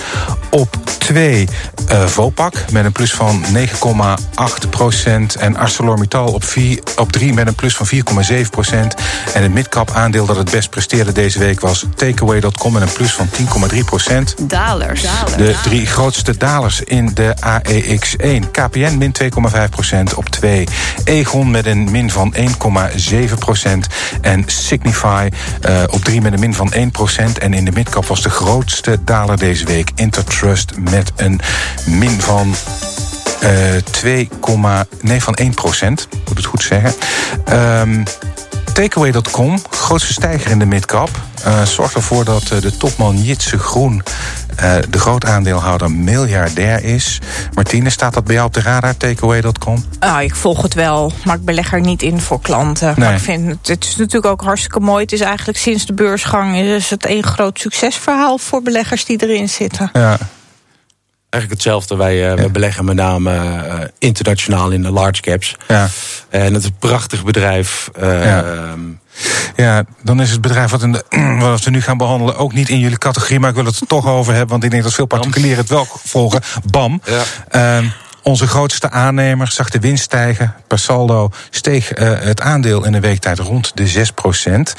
[0.51, 1.49] Op 2
[1.93, 5.35] uh, Vopak met een plus van 9,8 procent.
[5.35, 8.95] En ArcelorMittal op 4, op 3 met een plus van 4,7 procent.
[9.35, 13.13] En het midcap aandeel dat het best presteerde deze week was Takeaway.com met een plus
[13.13, 13.29] van
[13.73, 14.35] 10,3 procent.
[14.49, 15.03] Dalers.
[15.37, 18.51] De drie grootste dalers in de AEX 1.
[18.51, 19.29] KPN min 2,5
[19.71, 20.67] procent op 2.
[21.05, 22.45] Egon met een min van 1,7
[23.39, 23.87] procent.
[24.27, 25.29] En Signify
[25.69, 26.79] uh, op 3 met een min van 1%.
[27.39, 31.41] En in de midcap was de grootste daler deze week Intertrust met een
[31.85, 32.55] min van
[33.43, 33.51] uh,
[33.91, 34.29] 2,
[35.01, 36.09] nee, van 1 procent.
[36.29, 36.95] Moet het goed zeggen.
[37.81, 38.03] Um,
[38.73, 41.11] Takeaway.com, grootste stijger in de midcap.
[41.47, 44.03] Uh, zorgt ervoor dat de topman Jitse Groen
[44.63, 47.21] uh, de groot aandeelhouder miljardair is.
[47.55, 49.85] Martine, staat dat bij jou op de radar, takeaway.com?
[49.99, 52.87] Ah, ik volg het wel, maar ik beleg er niet in voor klanten.
[52.87, 53.07] Nee.
[53.07, 55.03] Maar ik vind het, het is natuurlijk ook hartstikke mooi.
[55.03, 59.49] Het is eigenlijk sinds de beursgang is het een groot succesverhaal voor beleggers die erin
[59.49, 59.91] zitten.
[59.93, 60.19] Ja.
[61.37, 61.97] Eigenlijk hetzelfde.
[61.97, 62.35] Wij, uh, ja.
[62.35, 65.57] wij beleggen met name uh, internationaal in de large caps.
[65.69, 65.89] Ja.
[66.29, 67.91] En het is een prachtig bedrijf.
[68.01, 68.45] Uh, ja.
[69.57, 71.05] Ja, dan is het bedrijf wat, in de,
[71.41, 73.87] wat we nu gaan behandelen ook niet in jullie categorie, maar ik wil het er
[73.87, 76.41] toch over hebben, want ik denk dat veel particulieren het wel volgen.
[76.71, 77.03] BAM.
[77.05, 77.81] Ja.
[77.81, 77.91] Uh,
[78.27, 80.55] onze grootste aannemer zag de winst stijgen.
[80.67, 84.75] Per saldo steeg uh, het aandeel in de weektijd rond de 6 procent.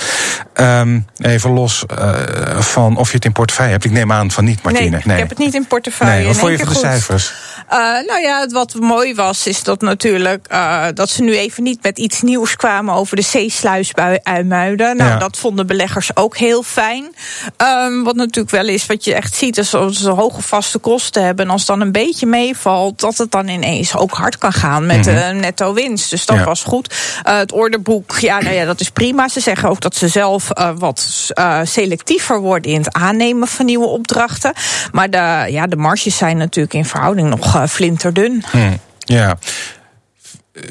[0.54, 3.86] Um, even los uh, van of je het in portefeuille hebt.
[3.86, 4.90] Ik neem aan van niet, Martine.
[4.90, 5.16] Nee, nee.
[5.16, 6.16] ik heb het niet in portefeuille.
[6.16, 6.83] Nee, wat vond je van de goed.
[6.83, 7.33] cijfers?
[7.72, 10.48] Uh, nou ja, wat mooi was, is dat natuurlijk
[10.94, 14.98] dat ze nu even niet met iets nieuws kwamen over de zeesluis bij Uimuiden.
[14.98, 15.18] Nou, ja.
[15.18, 17.16] dat vonden beleggers ook heel fijn.
[17.57, 21.24] Um, wat natuurlijk wel is, wat je echt ziet, is als ze hoge vaste kosten
[21.24, 21.46] hebben.
[21.46, 25.05] En als dan een beetje meevalt, dat het dan ineens ook hard kan gaan met
[25.05, 25.27] mm -hmm.
[25.27, 26.09] de netto winst.
[26.09, 26.43] Dus dat ja.
[26.43, 26.93] was goed.
[27.27, 29.27] Uh, het orderboek, ja, nou ja, dat is prima.
[29.27, 33.65] Ze zeggen ook dat ze zelf uh, wat uh, selectiever worden in het aannemen van
[33.65, 34.53] nieuwe opdrachten.
[34.91, 38.43] Maar de, ja, de marges zijn natuurlijk in verhouding nog uh, flinterdun.
[38.51, 39.37] Hmm, ja.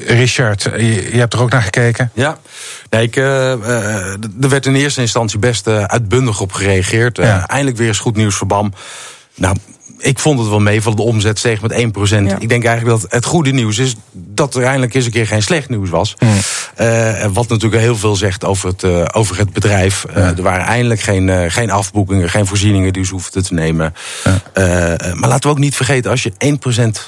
[0.05, 2.11] Richard, je, je, hebt er ook naar gekeken?
[2.13, 2.37] Ja,
[2.89, 7.17] nee, ik, uh, uh, er werd in eerste instantie best uh, uitbundig op gereageerd.
[7.17, 7.47] Ja.
[7.47, 8.73] eindelijk weer eens goed nieuws voor BAM.
[9.35, 9.55] Nou,
[9.97, 11.75] ik vond het wel mee, van de omzet steeg met 1%.
[11.75, 12.39] Ja.
[12.39, 15.43] Ik denk eigenlijk dat het goede nieuws is dat er eindelijk eens een keer geen
[15.43, 16.15] slecht nieuws was.
[16.81, 20.05] Uh, wat natuurlijk heel veel zegt over het, uh, over het bedrijf.
[20.09, 20.21] Uh, ja.
[20.21, 23.93] Er waren eindelijk geen, geen afboekingen, geen voorzieningen die ze hoefden te nemen.
[24.23, 24.41] Ja.
[25.13, 26.31] maar laten we ook niet vergeten, als je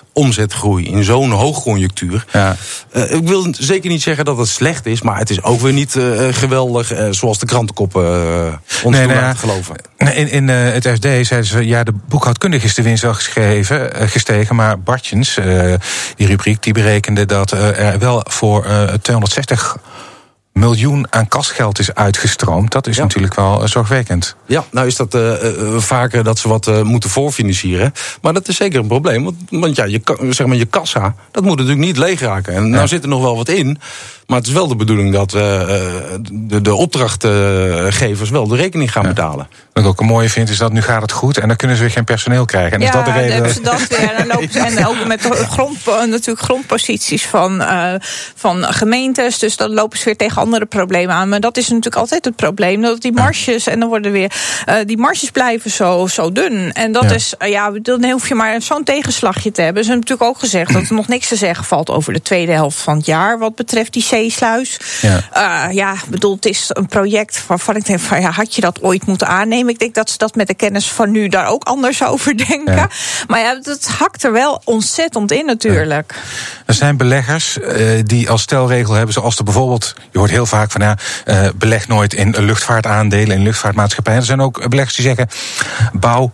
[0.01, 2.25] 1% omzetgroei in zo'n hoogconjunctuur.
[3.09, 5.95] ik wil zeker niet zeggen dat het slecht is, maar het is ook weer niet
[6.31, 9.75] geweldig zoals de krantenkoppen ons nee, laten geloven.
[9.97, 14.79] In, in het FD zeiden ze, ja, de boekhoudkundige is de winst geschreven, gestegen, maar
[14.79, 15.39] Bartjens,
[16.15, 18.65] die rubriek, die berekende dat er wel voor
[19.01, 19.77] 260
[20.53, 22.71] miljoen aan kasgeld is uitgestroomd.
[22.71, 23.01] Dat is ja.
[23.01, 24.35] natuurlijk wel zorgwekkend.
[24.45, 25.33] Ja, nou is dat uh,
[25.77, 27.93] vaker dat ze wat moeten voorfinancieren.
[28.21, 29.23] Maar dat is zeker een probleem.
[29.23, 32.53] Want, want ja, je, zeg maar, je kassa, dat moet natuurlijk niet leeg raken.
[32.53, 32.69] En ja.
[32.69, 33.79] nou zit er nog wel wat in.
[34.29, 35.41] Maar het is wel de bedoeling dat uh,
[36.31, 39.09] de, de opdrachtgevers wel de rekening gaan ja.
[39.09, 39.47] betalen.
[39.73, 41.77] Wat ik ook een mooie vind, is dat nu gaat het goed en dan kunnen
[41.77, 42.71] ze weer geen personeel krijgen.
[42.71, 43.33] En ja, is dat de reden?
[43.33, 43.99] hebben ze dat weer.
[43.99, 47.93] En, dan lopen ze, en ook met grond, natuurlijk grondposities van, uh,
[48.35, 49.39] van gemeentes.
[49.39, 51.29] Dus dan lopen ze weer tegen andere problemen aan.
[51.29, 52.81] Maar dat is natuurlijk altijd het probleem.
[52.81, 54.31] Dat die marges, en dan worden weer.
[54.69, 56.73] Uh, die marges blijven zo, zo dun.
[56.73, 57.15] En dat ja.
[57.15, 59.83] is, uh, ja, dan hoef je maar zo'n tegenslagje te hebben.
[59.83, 62.51] Ze hebben natuurlijk ook gezegd dat er nog niks te zeggen valt over de tweede
[62.51, 63.39] helft van het jaar.
[63.39, 64.79] Wat betreft die zeesluis.
[65.01, 68.61] Ja, uh, ja bedoel, het is een project waarvan ik denk van ja, had je
[68.61, 69.73] dat ooit moeten aannemen?
[69.73, 72.75] Ik denk dat ze dat met de kennis van nu daar ook anders over denken.
[72.75, 72.89] Ja.
[73.27, 76.13] Maar ja, het hakt er wel ontzettend in natuurlijk.
[76.15, 76.21] Ja.
[76.65, 80.71] Er zijn beleggers uh, die als stelregel hebben, zoals er bijvoorbeeld, je hoort heel vaak
[80.71, 84.19] van ja, uh, beleg nooit in luchtvaartaandelen, in luchtvaartmaatschappijen.
[84.19, 85.27] Er zijn ook beleggers die zeggen,
[85.93, 86.31] bouw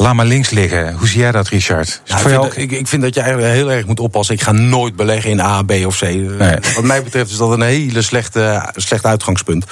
[0.00, 0.94] laat maar links liggen.
[0.94, 2.00] Hoe zie jij dat, Richard?
[2.04, 4.34] Ja, ik, vind dat, ik, ik, vind dat je eigenlijk heel erg moet oppassen.
[4.34, 6.02] Ik ga nooit beleggen in A, B of C.
[6.02, 6.56] Nee.
[6.74, 9.64] Wat mij betreft is dat een hele slechte, slecht uitgangspunt.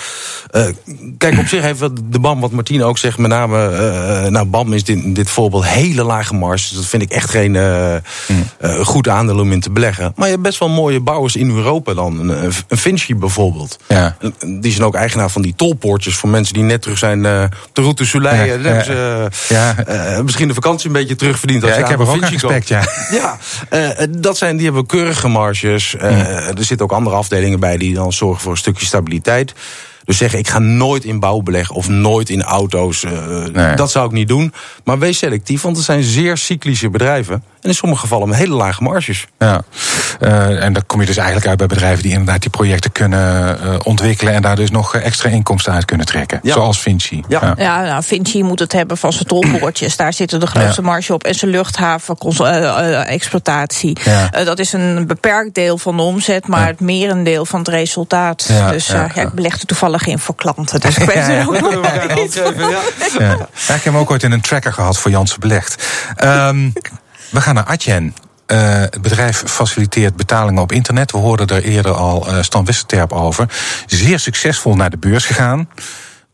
[0.52, 0.66] Uh,
[1.18, 3.70] kijk, op zich heeft de BAM, wat Martine ook zegt, met name...
[3.70, 6.68] Uh, nou, BAM is dit, dit voorbeeld hele lage marge.
[6.68, 7.94] Dus dat vind ik echt geen uh,
[8.26, 8.84] mm.
[8.84, 10.12] goed aandeel om in te beleggen.
[10.16, 12.18] Maar je hebt best wel mooie bouwers in Europa dan.
[12.18, 13.78] Een, een Vinci bijvoorbeeld.
[13.88, 14.16] Ja.
[14.60, 16.14] Die zijn ook eigenaar van die tolpoortjes...
[16.14, 18.60] voor mensen die net terug zijn op de route Soleil.
[18.60, 20.17] Ja, ja.
[20.24, 21.62] Misschien de vakantie een beetje terugverdiend.
[21.62, 22.82] Als ja, ik heb er ook respect, ja.
[23.10, 23.38] Ja,
[24.10, 25.94] dat zijn, die hebben keurige marges.
[25.94, 26.02] Mm.
[26.02, 29.54] Er zitten ook andere afdelingen bij die dan zorgen voor een stukje stabiliteit.
[30.08, 33.02] Dus zeggen, ik ga nooit in bouw beleggen of nooit in auto's.
[33.02, 34.52] Uh, Dat zou ik niet doen.
[34.84, 37.34] Maar wees selectief, want het zijn zeer cyclische bedrijven.
[37.34, 39.26] En in sommige gevallen met hele lage marges.
[39.38, 39.62] Ja,
[40.20, 43.58] uh, en dan kom je dus eigenlijk uit bij bedrijven die inderdaad die projecten kunnen
[43.64, 44.34] uh, ontwikkelen.
[44.34, 46.40] En daar dus nog extra inkomsten uit kunnen trekken.
[46.42, 46.52] Ja.
[46.52, 47.22] Zoals Vinci.
[47.28, 47.54] Ja, ja.
[47.56, 49.96] ja nou, Vinci moet het hebben van zijn tolpoortjes.
[49.96, 50.86] Daar zitten de grootste ja.
[50.86, 51.24] marge op.
[51.24, 53.96] En zijn luchthaven-exploitatie.
[54.44, 58.50] dat is een beperkt deel van de omzet, maar het merendeel van het resultaat.
[58.70, 60.80] dus ja, ik belegde toevallig geen voor klanten.
[60.80, 61.44] Dus ik weet ja, ja.
[61.44, 62.80] ook nog ja.
[63.18, 63.48] ja.
[63.50, 65.86] Ik heb hem ook ooit in een tracker gehad voor Janssen Belegd.
[66.24, 66.72] Um,
[67.30, 68.14] we gaan naar Adyen.
[68.46, 71.12] Uh, het bedrijf faciliteert betalingen op internet.
[71.12, 73.48] We hoorden er eerder al uh, Stan Westerterp over.
[73.86, 75.68] Zeer succesvol naar de beurs gegaan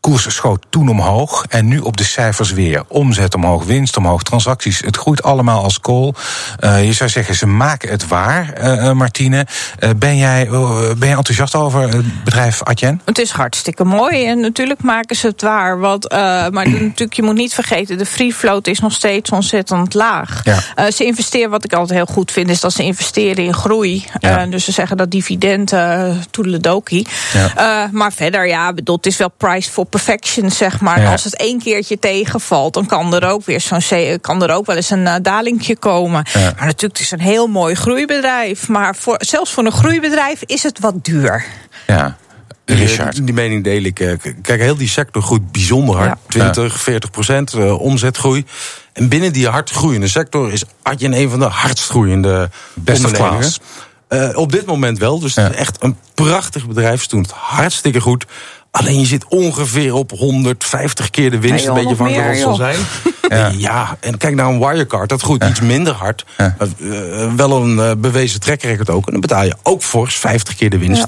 [0.04, 2.82] koers schoot toen omhoog en nu op de cijfers weer.
[2.88, 4.80] Omzet omhoog, winst omhoog, transacties.
[4.80, 6.14] Het groeit allemaal als kool.
[6.60, 9.46] Uh, je zou zeggen, ze maken het waar, uh, Martine.
[9.80, 13.00] Uh, ben, jij, ben jij enthousiast over het bedrijf Adyen?
[13.04, 15.78] Het is hartstikke mooi en natuurlijk maken ze het waar.
[15.78, 20.40] Want, maar natuurlijk, je moet niet vergeten, de free float is nog steeds ontzettend laag.
[20.44, 20.90] Ja.
[20.90, 24.06] ze investeren, wat ik altijd heel goed vind, is dat ze investeren in groei.
[24.20, 24.46] Ja.
[24.46, 25.70] dus ze zeggen dat dividend.
[25.70, 27.88] Ja.
[27.92, 31.00] maar verder, ja, bedoel, het is wel price for perfection, zeg maar.
[31.00, 31.12] Ja.
[31.12, 34.76] Als het één keertje tegenvalt, dan kan er ook weer zo'n kan er ook wel
[34.76, 36.26] eens een uh, dalingje komen.
[36.32, 36.40] Ja.
[36.40, 38.68] Maar natuurlijk, het is een heel mooi groeibedrijf.
[38.68, 41.44] Maar voor, zelfs voor een groeibedrijf is het wat duur.
[41.86, 42.16] Ja.
[42.64, 43.14] Richard.
[43.14, 44.00] Die, die mening deel ik.
[44.00, 46.18] Eh, kijk, heel die sector groeit bijzonder hard.
[46.28, 46.50] Ja.
[46.50, 48.44] 20, 40 procent uh, omzetgroei.
[48.92, 53.52] En binnen die hard groeiende sector is Adyen een van de hardst groeiende Best ondernemingen.
[54.08, 55.18] Uh, op dit moment wel.
[55.18, 57.02] Dus het is echt een prachtig bedrijf.
[57.02, 58.26] Ze doen het hartstikke goed.
[58.74, 61.66] Alleen je zit ongeveer op 150 keer de winst.
[61.66, 62.76] een beetje van het zal zijn.
[63.28, 63.52] ja.
[63.68, 63.96] ja.
[64.00, 65.08] en kijk naar een Wirecard.
[65.08, 66.24] Dat groeit iets minder hard.
[66.36, 66.56] Ja.
[66.78, 66.98] Uh,
[67.36, 69.06] wel een uh, bewezen trekrecord ook.
[69.06, 71.06] En dan betaal je ook fors 50 keer de winst.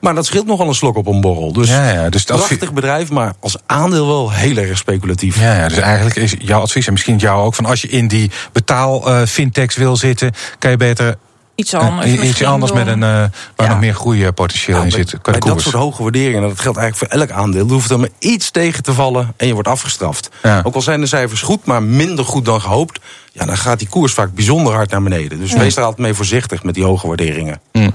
[0.00, 1.52] Maar dat scheelt nogal een slok op een borrel.
[1.52, 5.40] Dus, ja, dus prachtig bedrijf, maar als aandeel wel heel erg speculatief.
[5.40, 7.54] Ja, ja, dus eigenlijk is jouw advies, en misschien jou ook...
[7.54, 10.32] van als je in die betaal uh, fintechs wil zitten...
[10.58, 11.16] kan je beter
[11.60, 12.06] iets anders.
[12.06, 13.68] Uh, iets anders met een, uh, waar ja.
[13.68, 15.22] nog meer groeipotentieel ja, in zit.
[15.22, 17.66] Bij dat soort hoge waarderingen, dat geldt eigenlijk voor elk aandeel.
[17.66, 20.30] Er hoeft er maar iets tegen te vallen en je wordt afgestraft.
[20.42, 20.60] Ja.
[20.64, 23.00] Ook al zijn de cijfers goed, maar minder goed dan gehoopt.
[23.32, 25.38] Ja, dan gaat die koers vaak bijzonder hard naar beneden.
[25.38, 27.60] Dus wees er altijd mee voorzichtig met die hoge waarderingen.
[27.72, 27.82] Mm.
[27.82, 27.90] Uh,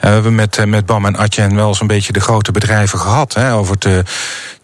[0.00, 3.34] we hebben met, met BAM en Atjen wel eens een beetje de grote bedrijven gehad.
[3.34, 4.08] Hè, over het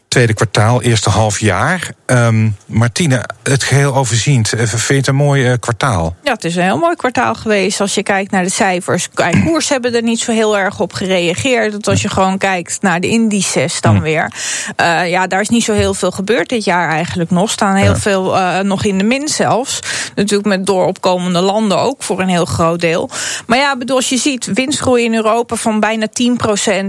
[0.09, 1.91] tweede kwartaal, eerste half jaar.
[2.07, 6.17] Um, Martine, het geheel overziend, eh, vind je het een mooi uh, kwartaal?
[6.23, 7.81] Ja, het is een heel mooi kwartaal geweest.
[7.81, 9.09] Als je kijkt naar de cijfers.
[9.45, 11.73] Koers hebben er niet zo heel erg op gereageerd.
[11.73, 14.33] Dat als je gewoon kijkt naar de indices dan weer.
[14.81, 17.51] Uh, ja, daar is niet zo heel veel gebeurd dit jaar eigenlijk nog.
[17.51, 17.97] Staan heel ja.
[17.97, 19.81] veel uh, nog in de min zelfs.
[20.15, 23.11] Natuurlijk met dooropkomende landen ook voor een heel groot deel.
[23.47, 26.13] Maar ja, bedoel, als je ziet winstgroei in Europa van bijna 10%.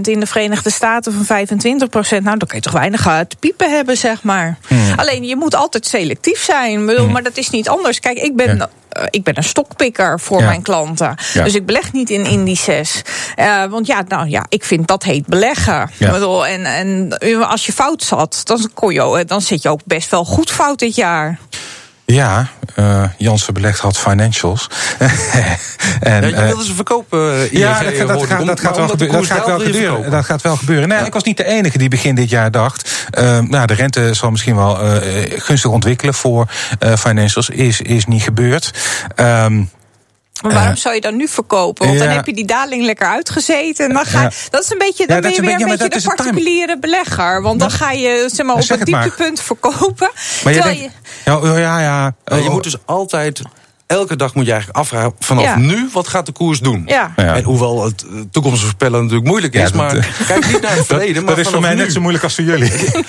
[0.02, 1.48] In de Verenigde Staten van 25%.
[2.22, 4.58] Nou, dan kun je toch weinig te piepen hebben, zeg maar.
[4.66, 4.92] Hmm.
[4.96, 6.86] Alleen je moet altijd selectief zijn.
[6.86, 7.12] Bedoel, hmm.
[7.12, 8.00] Maar dat is niet anders.
[8.00, 8.56] Kijk, ik ben.
[8.56, 8.70] Ja.
[8.98, 10.46] Uh, ik ben een stokpikker voor ja.
[10.46, 11.16] mijn klanten.
[11.32, 11.44] Ja.
[11.44, 13.02] Dus ik beleg niet in indices.
[13.36, 15.90] Uh, want ja, nou ja, ik vind dat heet beleggen.
[15.98, 17.18] Bedoel, en, en
[17.48, 20.78] als je fout zat, dan, kon je, dan zit je ook best wel goed fout
[20.78, 21.38] dit jaar.
[22.12, 24.70] Ja, uh, Jansen belegd had financials.
[26.00, 27.18] en, ja, je wilde ze verkopen.
[27.18, 29.16] Uh, ja, dat, dat, gaat, dat, gaat, wel gebeuren.
[29.16, 30.10] Dat gaat wel gebeuren.
[30.10, 30.88] Dat gaat wel gebeuren.
[30.88, 31.04] Nee, ja.
[31.04, 33.08] Ik was niet de enige die begin dit jaar dacht.
[33.18, 34.78] Uh, nou, de rente zal misschien wel
[35.36, 36.46] gunstig ontwikkelen voor
[36.98, 37.48] financials.
[37.48, 38.74] Is, is niet gebeurd.
[39.16, 39.70] Um,
[40.42, 41.86] maar waarom zou je dan nu verkopen?
[41.86, 42.04] Want ja.
[42.04, 43.86] dan heb je die daling lekker uitgezeten.
[43.86, 44.30] En dan ga, ja.
[44.50, 47.42] Dat is een beetje, dan ja, ben je weer een beetje de particuliere belegger.
[47.42, 50.10] Want dan ga je zeg maar, op het dieptepunt verkopen.
[50.44, 50.90] Maar je denkt, je...
[51.24, 52.36] Ja, ja, ja.
[52.36, 53.42] je moet dus altijd
[53.88, 55.12] elke dag moet je eigenlijk afvragen...
[55.18, 55.56] vanaf Ja.
[55.56, 56.82] nu, wat gaat de koers doen?
[56.86, 57.12] Ja.
[57.16, 57.34] Ja.
[57.36, 59.60] En hoewel het eh, toekomst voorspellen natuurlijk moeilijk is...
[59.60, 61.74] Ja, dat, maar eh, kijk niet naar het verleden, maar dat is voor vanaf mij
[61.74, 61.82] nu.
[61.82, 62.72] net zo moeilijk als voor jullie.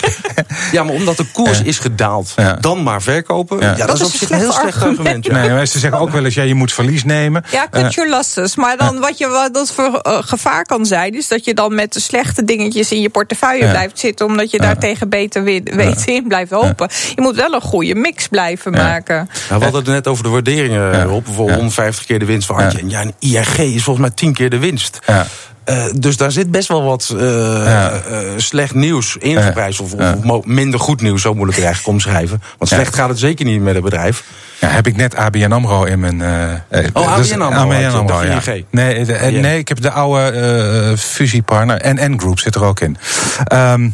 [0.72, 1.64] Ja, maar omdat de koers Ja.
[1.64, 2.54] is gedaald, Ja.
[2.54, 3.60] dan maar verkopen...
[3.60, 3.70] Ja.
[3.72, 4.98] Ja, dat, Dat is op een zich een heel slecht argument.
[5.00, 5.26] argument.
[5.26, 5.34] Ja.
[5.34, 7.44] Nee, maar ze zeggen ook wel eens, ja, je moet verlies nemen.
[7.52, 8.56] Ja, cut Eh, your losses.
[8.56, 11.76] Maar dan wat, je, wat dat voor eh, gevaar kan zijn, is dat je dan
[11.76, 13.70] met de slechte dingetjes in je portefeuille Ja.
[13.70, 16.90] blijft zitten, omdat je daar tegen beter weten in blijft hopen.
[17.16, 19.16] Je moet wel een goede mix blijven maken.
[19.50, 20.30] Nou, we hadden het net over de
[20.72, 20.90] Ja.
[21.06, 21.56] Bijvoorbeeld Ja.
[21.56, 22.78] 150 keer de winst van Antje.
[22.78, 22.84] Ja.
[22.84, 25.00] En ja, een IRG is volgens mij 10 keer de winst.
[25.08, 25.26] Ja.
[25.64, 27.22] Eh, dus daar zit best wel wat eh,
[27.66, 27.92] Ja.
[27.92, 29.80] eh, slecht nieuws ingeprijsd.
[29.80, 32.42] Of, of mo- minder goed nieuws, zo moet ik het eigenlijk omschrijven.
[32.58, 32.76] Want Ja.
[32.76, 34.24] slecht gaat het zeker niet met het bedrijf.
[34.60, 36.22] Ja, heb ik net ABN AMRO in mijn...
[36.22, 38.54] Oh, is- ABN AMRO ABN ja.
[38.54, 38.66] ING.
[38.72, 39.40] Nee, de- Ja.
[39.42, 41.78] nee, ik heb de oude fusiepartner.
[41.82, 42.98] En N-Group zit er ook in.
[43.44, 43.90] Ehm,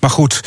[0.00, 0.40] maar goed...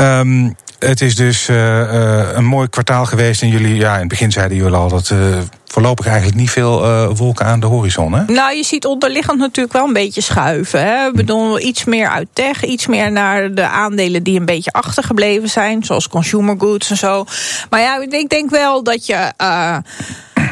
[0.00, 3.42] ehm, het is dus eh, eh, een mooi kwartaal geweest.
[3.42, 5.18] En jullie, ja, in het begin zeiden jullie al dat eh,
[5.66, 8.12] voorlopig eigenlijk niet veel wolken aan de horizon.
[8.12, 8.24] Hè?
[8.24, 10.80] Nou, je ziet onderliggend natuurlijk wel een beetje schuiven.
[10.80, 11.06] Hè?
[11.06, 15.48] Ik bedoel, iets meer uit tech, iets meer naar de aandelen die een beetje achtergebleven
[15.48, 17.24] zijn, zoals consumer goods en zo.
[17.70, 19.32] Maar ja, ik denk wel dat je.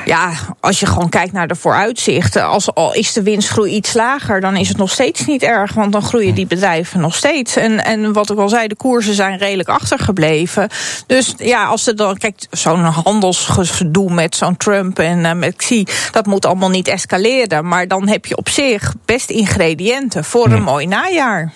[0.09, 4.41] Ja, als je gewoon kijkt naar de vooruitzichten, als al is de winstgroei iets lager,
[4.41, 7.57] dan is het nog steeds niet erg, want dan groeien die bedrijven nog steeds.
[7.57, 10.69] En, en wat ik al zei, de koersen zijn redelijk achtergebleven.
[11.07, 15.87] Dus ja, als er dan, kijk, zo'n handelsgedoe met zo'n Trump en eh, met Xi,
[16.13, 17.69] dat moet allemaal niet escaleren.
[17.69, 21.53] Maar dan heb je op zich best ingrediënten voor een mooi najaar.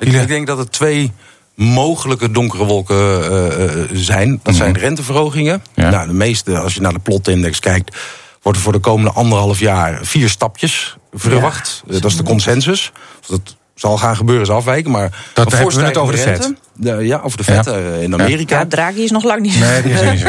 [0.00, 1.12] Ik, ik denk dat er twee
[1.54, 4.40] mogelijke donkere wolken eh, eh, zijn.
[4.42, 5.62] Dat zijn de renteverhogingen.
[5.74, 5.90] Ja.
[5.90, 7.96] Nou, de meeste, als je naar de plotindex kijkt...
[8.42, 11.82] wordt er voor de komende anderhalf jaar vier stapjes verwacht.
[11.88, 12.92] Eh, Dat is de consensus.
[13.20, 14.90] Of Dat zal gaan gebeuren, is afwijken.
[14.90, 16.56] Maar Dat hebben we het over de rente.
[17.04, 17.66] Ja, over de vet
[18.00, 18.58] in Amerika.
[18.58, 19.60] Ja, Draghi is nog lang niet.
[19.60, 20.20] Nee, die is niet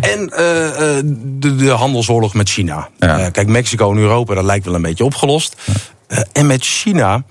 [0.00, 0.66] En eh,
[0.98, 2.88] eh, de, de handelsoorlog met China.
[2.98, 3.18] Ja.
[3.18, 5.56] Eh, kijk, Mexico en Europa, dat lijkt wel een beetje opgelost.
[6.06, 7.22] Eh, en met China,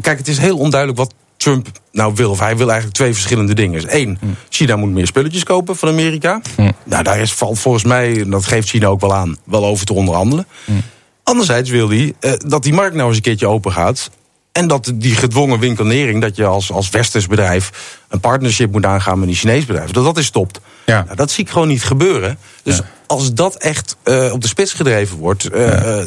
[0.00, 2.30] kijk, het is heel onduidelijk wat Trump nou wil.
[2.30, 3.96] Of hij wil eigenlijk twee verschillende dingen.
[3.96, 6.40] Eén, China moet meer spulletjes kopen van Amerika.
[6.84, 9.86] Nou, daar is, valt volgens mij, en dat geeft China ook wel aan, wel over
[9.86, 10.46] te onderhandelen.
[11.22, 14.10] Anderzijds wil hij eh, dat die markt nou eens een keertje open gaat.
[14.52, 19.18] En dat die gedwongen winkelnering, dat je als, als westers bedrijf een partnership moet aangaan
[19.18, 20.60] met een Chinees bedrijf, dat dat is stopt.
[20.86, 21.02] Ja.
[21.04, 22.38] Nou, dat zie ik gewoon niet gebeuren.
[22.62, 26.02] Dus als dat echt eh, op de spits gedreven wordt, eh,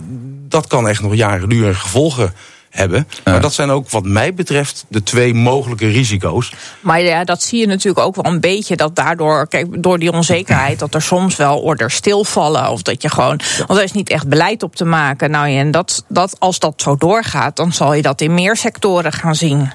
[0.47, 2.33] dat kan echt nog jaren duren gevolgen
[2.75, 3.07] hebben.
[3.23, 6.53] Maar dat zijn ook, wat mij betreft, de twee mogelijke risico's.
[6.79, 8.75] Maar ja, dat zie je natuurlijk ook wel een beetje.
[8.75, 12.69] Dat daardoor, kijk, door die onzekerheid, dat er soms wel orders stilvallen.
[12.69, 13.39] Of dat je gewoon.
[13.67, 15.31] Want er is niet echt beleid op te maken.
[15.31, 18.55] Nou ja, en dat, dat, als dat zo doorgaat, dan zal je dat in meer
[18.55, 19.71] sectoren gaan zien.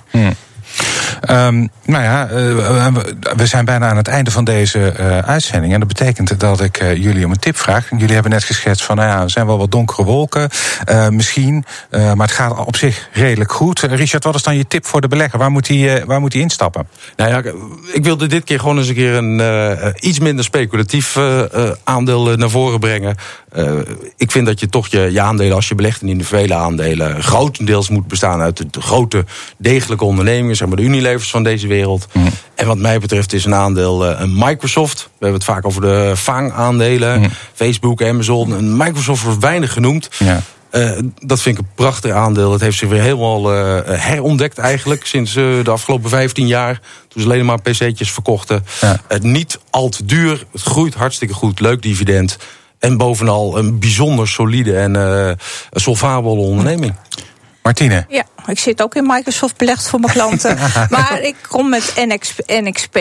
[1.20, 2.86] Ehm, nou ja, eh,
[3.36, 5.72] we- zijn bijna aan het einde van deze eh, uitzending.
[5.72, 7.88] En dat betekent dat ik eh, jullie om een tip vraag.
[7.90, 10.48] Jullie hebben net geschetst van, nou ja, er zijn wel wat donkere wolken.
[11.10, 13.80] misschien, maar het gaat op zich redelijk goed.
[13.80, 15.38] Richard, wat is dan je tip voor de belegger?
[15.38, 16.88] Waar moet hij, waar moet hij instappen?
[17.16, 17.52] Nou ja,
[17.92, 21.18] ik wilde dit keer gewoon eens een keer een iets minder speculatief
[21.84, 23.16] aandeel naar voren brengen.
[24.16, 27.88] Ik vind dat je toch je, je aandelen, als je belegt in individuele aandelen, grotendeels
[27.88, 29.24] moet bestaan uit de grote,
[29.58, 32.06] degelijke ondernemingen, zeg maar de Unilevers van deze wereld.
[32.54, 35.02] En wat mij betreft is een aandeel eh, een Microsoft.
[35.02, 38.76] We hebben het vaak over de FANG-aandelen, Facebook, Amazon.
[38.76, 40.08] Microsoft wordt weinig genoemd.
[40.18, 40.42] Ja.
[40.70, 40.90] Eh,
[41.22, 42.52] dat vind ik een prachtig aandeel.
[42.52, 46.80] Het heeft zich weer helemaal eh, herontdekt eigenlijk sinds eh, de afgelopen 15 jaar.
[47.08, 48.64] Toen ze alleen maar pc'tjes verkochten.
[48.80, 49.00] Ja.
[49.08, 50.46] Het niet al te duur.
[50.52, 51.60] Het groeit hartstikke goed.
[51.60, 52.36] Leuk dividend.
[52.78, 55.32] En bovenal een bijzonder solide en eh
[55.72, 56.94] solvabele onderneming.
[57.62, 58.06] Martine.
[58.08, 60.58] Ja, ik zit ook in Microsoft belegd voor mijn klanten.
[60.90, 62.96] maar ik kom met NX, NXP.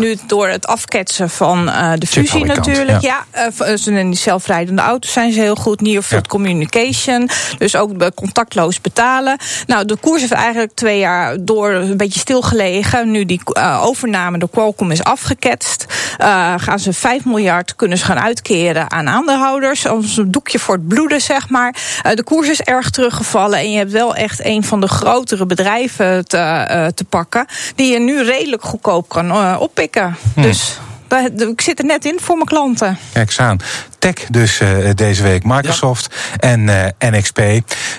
[0.00, 3.00] Nu door het afketsen van eh, de fusie natuurlijk.
[3.00, 3.24] ja.
[3.32, 5.80] Ja, ze- in die zelfrijdende auto's zijn ze heel goed.
[5.80, 6.28] Near-field Ja.
[6.30, 7.28] communication.
[7.58, 9.36] Dus ook bij contactloos betalen.
[9.66, 13.10] Nou, de koers heeft eigenlijk twee jaar door een beetje stilgelegen.
[13.10, 15.86] Nu die eh, overname door Qualcomm is afgeketst.
[16.18, 19.86] eh, gaan ze 5 miljard kunnen ze gaan uitkeren aan aandeelhouders.
[19.86, 21.74] Als een doekje voor het bloeden, zeg maar.
[22.14, 23.58] De koers is erg teruggevallen.
[23.58, 27.46] En je hebt wel echt een van de grotere bedrijven te, eh, te pakken.
[27.74, 30.16] Die je nu redelijk goedkoop kan eh, oppikken.
[30.34, 32.98] Dus daar- ik zit er net in voor mijn klanten.
[33.12, 33.58] Kijk eens aan.
[33.98, 37.38] Tech dus eh, deze week Microsoft en eh, NXP.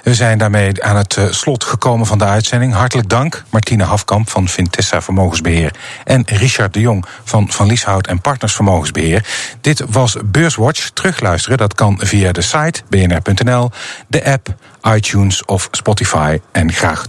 [0.03, 2.73] We zijn daarmee aan het eh, slot gekomen van de uitzending.
[2.73, 5.73] Hartelijk dank Martine Hafkamp van Vintessa Vermogensbeheer...
[6.03, 9.25] en Richard de Jong van Van Lieshout en Partners Vermogensbeheer.
[9.61, 10.89] Dit was Beurswatch.
[10.89, 13.71] Terugluisteren, dat kan via de site bnr.nl,
[14.07, 14.47] de app,
[14.93, 16.39] iTunes of Spotify.
[16.51, 17.03] En graag